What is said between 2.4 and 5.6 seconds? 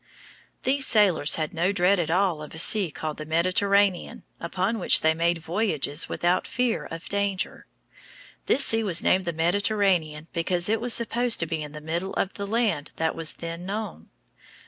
of a sea called the Mediterranean, upon which they made